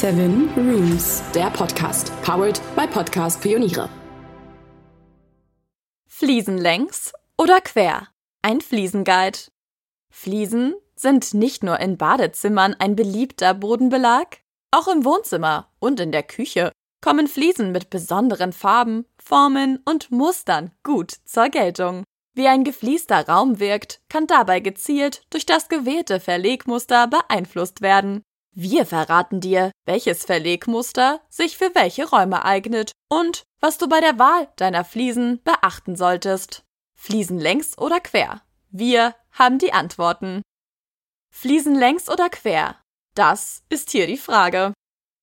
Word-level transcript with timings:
Seven 0.00 0.48
Rooms, 0.56 1.22
der 1.34 1.50
Podcast, 1.50 2.10
powered 2.22 2.58
by 2.74 2.86
Podcast 2.86 3.38
Pioniere. 3.42 3.90
Fliesen 6.06 6.56
längs 6.56 7.12
oder 7.36 7.60
quer? 7.60 8.08
Ein 8.40 8.62
Fliesenguide. 8.62 9.36
Fliesen 10.10 10.72
sind 10.96 11.34
nicht 11.34 11.62
nur 11.62 11.80
in 11.80 11.98
Badezimmern 11.98 12.74
ein 12.78 12.96
beliebter 12.96 13.52
Bodenbelag, 13.52 14.38
auch 14.70 14.88
im 14.88 15.04
Wohnzimmer 15.04 15.68
und 15.80 16.00
in 16.00 16.12
der 16.12 16.22
Küche 16.22 16.72
kommen 17.02 17.28
Fliesen 17.28 17.70
mit 17.70 17.90
besonderen 17.90 18.54
Farben, 18.54 19.04
Formen 19.22 19.82
und 19.84 20.10
Mustern 20.10 20.70
gut 20.82 21.12
zur 21.26 21.50
Geltung. 21.50 22.04
Wie 22.32 22.48
ein 22.48 22.64
gefliester 22.64 23.28
Raum 23.28 23.60
wirkt, 23.60 24.00
kann 24.08 24.26
dabei 24.26 24.60
gezielt 24.60 25.24
durch 25.28 25.44
das 25.44 25.68
gewählte 25.68 26.20
Verlegmuster 26.20 27.06
beeinflusst 27.06 27.82
werden. 27.82 28.22
Wir 28.52 28.84
verraten 28.84 29.40
dir, 29.40 29.70
welches 29.86 30.24
Verlegmuster 30.24 31.20
sich 31.28 31.56
für 31.56 31.74
welche 31.74 32.08
Räume 32.08 32.44
eignet 32.44 32.92
und 33.08 33.44
was 33.60 33.78
du 33.78 33.88
bei 33.88 34.00
der 34.00 34.18
Wahl 34.18 34.48
deiner 34.56 34.84
Fliesen 34.84 35.40
beachten 35.44 35.94
solltest. 35.94 36.64
Fliesen 36.94 37.38
längs 37.38 37.78
oder 37.78 38.00
quer? 38.00 38.42
Wir 38.70 39.14
haben 39.32 39.58
die 39.58 39.72
Antworten. 39.72 40.42
Fliesen 41.30 41.74
längs 41.74 42.08
oder 42.10 42.28
quer? 42.28 42.76
Das 43.14 43.62
ist 43.68 43.90
hier 43.90 44.06
die 44.06 44.16
Frage. 44.16 44.74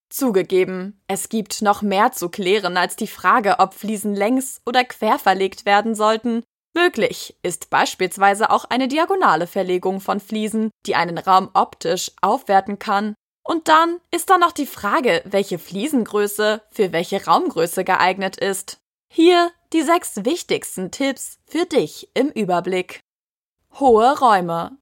Zugegeben, 0.10 1.02
es 1.08 1.28
gibt 1.28 1.62
noch 1.62 1.82
mehr 1.82 2.14
zu 2.14 2.30
klären 2.30 2.78
als 2.78 2.96
die 2.96 3.08
Frage, 3.08 3.60
ob 3.60 3.74
Fliesen 3.74 4.16
längs 4.16 4.62
oder 4.66 4.86
quer 4.86 5.20
verlegt 5.20 5.66
werden 5.66 5.96
sollten. 5.96 6.44
Möglich 6.74 7.36
ist 7.42 7.70
beispielsweise 7.70 8.52
auch 8.52 8.66
eine 8.66 8.88
diagonale 8.88 9.48
Verlegung 9.48 10.00
von 10.00 10.20
Fliesen, 10.20 10.70
die 10.86 10.96
einen 10.96 11.18
Raum 11.18 11.50
optisch 11.54 12.12
aufwerten 12.22 12.80
kann. 12.80 13.16
Und 13.48 13.70
dann 13.70 14.02
ist 14.12 14.30
da 14.30 14.38
noch 14.38 14.52
die 14.52 14.66
Frage, 14.66 15.22
welche 15.24 15.58
Fliesengröße 15.58 16.62
für 16.70 16.92
welche 16.92 17.26
Raumgröße 17.26 17.86
geeignet 17.86 18.36
ist. 18.36 18.82
Hier 19.10 19.52
die 19.72 19.84
sechs 19.84 20.26
wichtigsten 20.26 20.92
Tipps 20.92 21.40
für 21.46 21.64
dich 21.64 22.10
im 22.14 22.28
Überblick. 22.28 23.00
Hohe 23.80 24.20
Räume. 24.20 24.78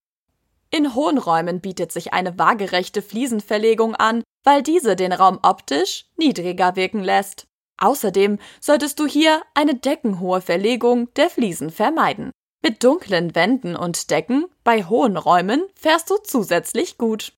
In 0.72 0.96
hohen 0.96 1.20
Räumen 1.20 1.62
bietet 1.62 1.92
sich 1.92 2.14
eine 2.14 2.40
waagerechte 2.40 3.04
Fliesenverlegung 3.04 3.94
an, 3.94 4.24
weil 4.44 4.64
diese 4.64 4.96
den 4.96 5.14
Raum 5.14 5.38
optisch 5.44 6.08
niedriger 6.18 6.76
wirken 6.76 7.04
lässt. 7.04 7.46
Außerdem 7.78 8.40
solltest 8.60 9.00
du 9.00 9.06
hier 9.06 9.44
eine 9.54 9.76
deckenhohe 9.76 10.42
Verlegung 10.42 11.14
der 11.14 11.30
Fliesen 11.30 11.70
vermeiden. 11.70 12.32
Mit 12.64 12.84
dunklen 12.84 13.36
Wänden 13.36 13.76
und 13.76 14.10
Decken 14.10 14.48
bei 14.64 14.86
hohen 14.86 15.18
Räumen 15.18 15.64
fährst 15.76 16.10
du 16.10 16.16
zusätzlich 16.24 16.98
gut. 16.98 17.32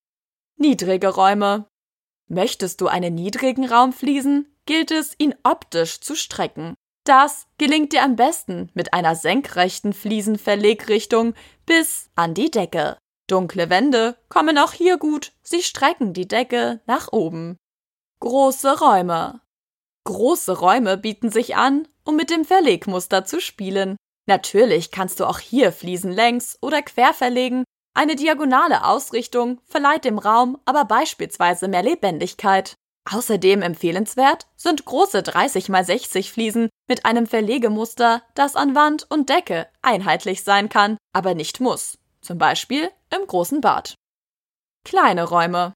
Niedrige 0.57 1.09
Räume. 1.09 1.67
Möchtest 2.27 2.81
du 2.81 2.87
einen 2.87 3.13
niedrigen 3.13 3.65
Raum 3.65 3.93
fließen, 3.93 4.51
gilt 4.65 4.91
es, 4.91 5.13
ihn 5.17 5.35
optisch 5.43 6.01
zu 6.01 6.15
strecken. 6.15 6.73
Das 7.05 7.47
gelingt 7.57 7.93
dir 7.93 8.03
am 8.03 8.15
besten 8.15 8.69
mit 8.73 8.93
einer 8.93 9.15
senkrechten 9.15 9.93
Fliesenverlegrichtung 9.93 11.35
bis 11.65 12.09
an 12.15 12.33
die 12.33 12.51
Decke. 12.51 12.97
Dunkle 13.27 13.69
Wände 13.69 14.17
kommen 14.29 14.57
auch 14.57 14.73
hier 14.73 14.97
gut, 14.97 15.33
sie 15.43 15.61
strecken 15.61 16.13
die 16.13 16.27
Decke 16.27 16.81
nach 16.85 17.13
oben. 17.13 17.57
Große 18.19 18.79
Räume. 18.79 19.41
Große 20.05 20.57
Räume 20.57 20.97
bieten 20.97 21.29
sich 21.29 21.55
an, 21.55 21.87
um 22.03 22.15
mit 22.15 22.29
dem 22.29 22.45
Verlegmuster 22.45 23.25
zu 23.25 23.39
spielen. 23.39 23.95
Natürlich 24.25 24.91
kannst 24.91 25.19
du 25.19 25.25
auch 25.25 25.39
hier 25.39 25.71
Fliesen 25.71 26.11
längs 26.11 26.57
oder 26.61 26.81
quer 26.81 27.13
verlegen. 27.13 27.63
Eine 27.97 28.15
diagonale 28.15 28.85
Ausrichtung 28.85 29.59
verleiht 29.65 30.05
dem 30.05 30.19
Raum 30.19 30.59
aber 30.65 30.85
beispielsweise 30.85 31.67
mehr 31.67 31.81
Lebendigkeit. 31.81 32.75
Außerdem 33.11 33.63
empfehlenswert 33.63 34.45
sind 34.55 34.85
große 34.85 35.23
30 35.23 35.69
x 35.69 35.87
60 35.87 36.31
Fliesen 36.31 36.69
mit 36.87 37.07
einem 37.07 37.25
Verlegemuster, 37.25 38.21
das 38.35 38.55
an 38.55 38.75
Wand 38.75 39.09
und 39.09 39.29
Decke 39.29 39.67
einheitlich 39.81 40.43
sein 40.43 40.69
kann, 40.69 40.97
aber 41.11 41.33
nicht 41.33 41.59
muss. 41.59 41.97
Zum 42.21 42.37
Beispiel 42.37 42.91
im 43.09 43.25
großen 43.25 43.61
Bad. 43.61 43.95
Kleine 44.85 45.23
Räume. 45.23 45.73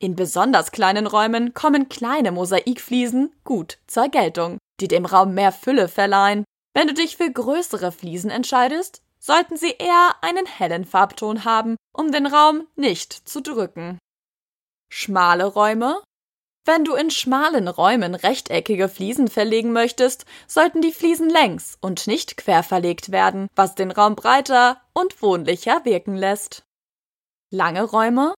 In 0.00 0.16
besonders 0.16 0.72
kleinen 0.72 1.06
Räumen 1.06 1.54
kommen 1.54 1.88
kleine 1.88 2.32
Mosaikfliesen 2.32 3.36
gut 3.44 3.78
zur 3.86 4.08
Geltung, 4.08 4.58
die 4.80 4.88
dem 4.88 5.06
Raum 5.06 5.34
mehr 5.34 5.52
Fülle 5.52 5.86
verleihen. 5.86 6.42
Wenn 6.74 6.88
du 6.88 6.94
dich 6.94 7.18
für 7.18 7.30
größere 7.30 7.92
Fliesen 7.92 8.30
entscheidest, 8.30 9.04
sollten 9.22 9.56
sie 9.56 9.70
eher 9.78 10.16
einen 10.20 10.46
hellen 10.46 10.84
Farbton 10.84 11.44
haben, 11.44 11.76
um 11.92 12.10
den 12.10 12.26
Raum 12.26 12.66
nicht 12.74 13.12
zu 13.12 13.40
drücken. 13.40 13.98
Schmale 14.90 15.44
Räume 15.46 16.02
wenn 16.64 16.84
du 16.84 16.94
in 16.94 17.10
schmalen 17.10 17.66
Räumen 17.66 18.14
rechteckige 18.14 18.88
Fliesen 18.88 19.26
verlegen 19.26 19.72
möchtest, 19.72 20.26
sollten 20.46 20.80
die 20.80 20.92
Fliesen 20.92 21.28
längs 21.28 21.76
und 21.80 22.06
nicht 22.06 22.36
quer 22.36 22.62
verlegt 22.62 23.10
werden, 23.10 23.48
was 23.56 23.74
den 23.74 23.90
Raum 23.90 24.14
breiter 24.14 24.80
und 24.92 25.22
wohnlicher 25.22 25.84
wirken 25.84 26.14
lässt. 26.14 26.62
Lange 27.50 27.82
Räume 27.82 28.34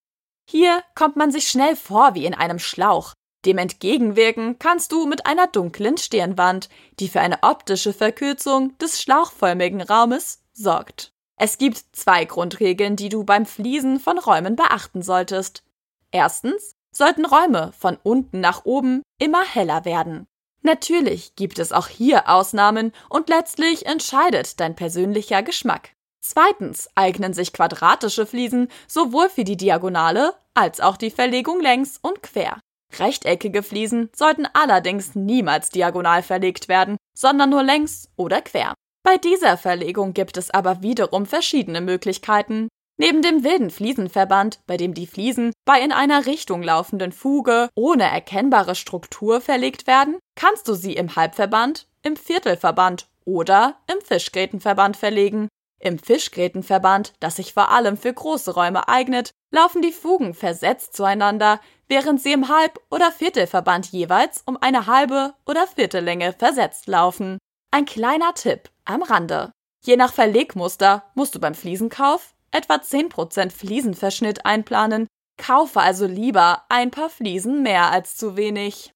hier 0.48 0.82
kommt 0.94 1.16
man 1.16 1.30
sich 1.30 1.48
schnell 1.48 1.76
vor 1.76 2.14
wie 2.14 2.26
in 2.26 2.34
einem 2.34 2.58
Schlauch. 2.58 3.12
Dem 3.44 3.58
entgegenwirken 3.58 4.58
kannst 4.58 4.92
du 4.92 5.06
mit 5.06 5.26
einer 5.26 5.46
dunklen 5.46 5.98
Stirnwand, 5.98 6.68
die 7.00 7.08
für 7.08 7.20
eine 7.20 7.42
optische 7.42 7.92
Verkürzung 7.92 8.76
des 8.78 9.02
schlauchförmigen 9.02 9.82
Raumes 9.82 10.40
sorgt. 10.54 11.12
Es 11.36 11.58
gibt 11.58 11.84
zwei 11.92 12.24
Grundregeln, 12.24 12.96
die 12.96 13.08
du 13.08 13.24
beim 13.24 13.44
Fließen 13.44 14.00
von 14.00 14.18
Räumen 14.18 14.56
beachten 14.56 15.02
solltest. 15.02 15.64
Erstens 16.10 16.76
sollten 16.92 17.24
Räume 17.24 17.72
von 17.76 17.98
unten 18.02 18.40
nach 18.40 18.64
oben 18.64 19.02
immer 19.18 19.44
heller 19.44 19.84
werden. 19.84 20.26
Natürlich 20.62 21.34
gibt 21.36 21.58
es 21.58 21.72
auch 21.72 21.88
hier 21.88 22.28
Ausnahmen 22.28 22.92
und 23.10 23.28
letztlich 23.28 23.84
entscheidet 23.84 24.60
dein 24.60 24.74
persönlicher 24.76 25.42
Geschmack. 25.42 25.90
Zweitens 26.22 26.88
eignen 26.94 27.34
sich 27.34 27.52
quadratische 27.52 28.24
Fliesen 28.24 28.68
sowohl 28.86 29.28
für 29.28 29.44
die 29.44 29.58
Diagonale 29.58 30.34
als 30.54 30.80
auch 30.80 30.96
die 30.96 31.10
Verlegung 31.10 31.60
längs 31.60 31.98
und 32.00 32.22
quer. 32.22 32.60
Rechteckige 32.98 33.62
Fliesen 33.62 34.08
sollten 34.16 34.46
allerdings 34.54 35.14
niemals 35.14 35.68
diagonal 35.68 36.22
verlegt 36.22 36.68
werden, 36.68 36.96
sondern 37.14 37.50
nur 37.50 37.62
längs 37.62 38.08
oder 38.16 38.40
quer. 38.40 38.72
Bei 39.06 39.18
dieser 39.18 39.58
Verlegung 39.58 40.14
gibt 40.14 40.38
es 40.38 40.50
aber 40.50 40.80
wiederum 40.80 41.26
verschiedene 41.26 41.82
Möglichkeiten. 41.82 42.68
Neben 42.96 43.20
dem 43.20 43.44
wilden 43.44 43.68
Fliesenverband, 43.68 44.60
bei 44.66 44.78
dem 44.78 44.94
die 44.94 45.06
Fliesen 45.06 45.52
bei 45.66 45.80
in 45.82 45.92
einer 45.92 46.24
Richtung 46.24 46.62
laufenden 46.62 47.12
Fuge 47.12 47.68
ohne 47.74 48.04
erkennbare 48.04 48.74
Struktur 48.74 49.42
verlegt 49.42 49.86
werden, 49.86 50.16
kannst 50.36 50.68
du 50.68 50.74
sie 50.74 50.94
im 50.94 51.16
Halbverband, 51.16 51.86
im 52.02 52.16
Viertelverband 52.16 53.08
oder 53.26 53.76
im 53.92 54.00
Fischgrätenverband 54.02 54.96
verlegen. 54.96 55.48
Im 55.80 55.98
Fischgrätenverband, 55.98 57.12
das 57.20 57.36
sich 57.36 57.52
vor 57.52 57.70
allem 57.70 57.98
für 57.98 58.14
große 58.14 58.54
Räume 58.54 58.88
eignet, 58.88 59.32
laufen 59.50 59.82
die 59.82 59.92
Fugen 59.92 60.32
versetzt 60.32 60.96
zueinander, 60.96 61.60
während 61.88 62.22
sie 62.22 62.32
im 62.32 62.48
Halb- 62.48 62.80
oder 62.90 63.12
Viertelverband 63.12 63.92
jeweils 63.92 64.42
um 64.46 64.56
eine 64.56 64.86
halbe 64.86 65.34
oder 65.44 65.66
Viertellänge 65.66 66.32
versetzt 66.32 66.86
laufen. 66.86 67.36
Ein 67.70 67.84
kleiner 67.84 68.32
Tipp 68.34 68.70
am 68.84 69.02
Rande. 69.02 69.52
Je 69.84 69.96
nach 69.96 70.12
Verlegmuster 70.12 71.04
musst 71.14 71.34
du 71.34 71.40
beim 71.40 71.54
Fliesenkauf 71.54 72.34
etwa 72.50 72.76
10% 72.76 73.50
Fliesenverschnitt 73.50 74.46
einplanen, 74.46 75.08
kaufe 75.36 75.80
also 75.80 76.06
lieber 76.06 76.64
ein 76.68 76.90
paar 76.90 77.10
Fliesen 77.10 77.62
mehr 77.62 77.90
als 77.90 78.16
zu 78.16 78.36
wenig. 78.36 78.92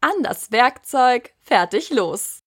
An 0.00 0.22
das 0.22 0.50
Werkzeug, 0.50 1.34
fertig 1.40 1.90
los. 1.90 2.40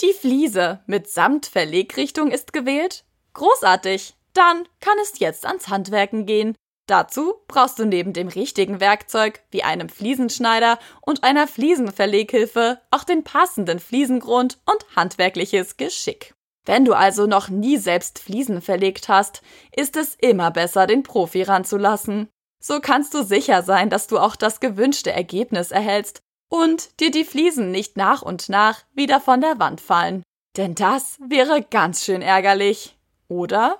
Die 0.00 0.12
Fliese 0.12 0.82
mit 0.86 1.08
Samtverlegrichtung 1.08 2.30
ist 2.30 2.52
gewählt? 2.52 3.04
Großartig! 3.34 4.16
Dann 4.32 4.68
kann 4.80 4.96
es 5.02 5.18
jetzt 5.18 5.46
ans 5.46 5.68
Handwerken 5.68 6.26
gehen. 6.26 6.54
Dazu 6.90 7.34
brauchst 7.46 7.78
du 7.78 7.84
neben 7.84 8.12
dem 8.12 8.26
richtigen 8.26 8.80
Werkzeug 8.80 9.44
wie 9.52 9.62
einem 9.62 9.88
Fliesenschneider 9.88 10.76
und 11.00 11.22
einer 11.22 11.46
Fliesenverleghilfe 11.46 12.80
auch 12.90 13.04
den 13.04 13.22
passenden 13.22 13.78
Fliesengrund 13.78 14.58
und 14.66 14.96
handwerkliches 14.96 15.76
Geschick. 15.76 16.34
Wenn 16.66 16.84
du 16.84 16.94
also 16.94 17.28
noch 17.28 17.48
nie 17.48 17.76
selbst 17.76 18.18
Fliesen 18.18 18.60
verlegt 18.60 19.08
hast, 19.08 19.40
ist 19.70 19.96
es 19.96 20.16
immer 20.16 20.50
besser, 20.50 20.88
den 20.88 21.04
Profi 21.04 21.44
ranzulassen. 21.44 22.28
So 22.60 22.80
kannst 22.80 23.14
du 23.14 23.22
sicher 23.22 23.62
sein, 23.62 23.88
dass 23.88 24.08
du 24.08 24.18
auch 24.18 24.34
das 24.34 24.58
gewünschte 24.58 25.12
Ergebnis 25.12 25.70
erhältst 25.70 26.22
und 26.48 26.98
dir 26.98 27.12
die 27.12 27.24
Fliesen 27.24 27.70
nicht 27.70 27.96
nach 27.96 28.20
und 28.20 28.48
nach 28.48 28.82
wieder 28.94 29.20
von 29.20 29.40
der 29.40 29.60
Wand 29.60 29.80
fallen. 29.80 30.24
Denn 30.56 30.74
das 30.74 31.18
wäre 31.24 31.62
ganz 31.62 32.04
schön 32.04 32.20
ärgerlich, 32.20 32.98
oder? 33.28 33.78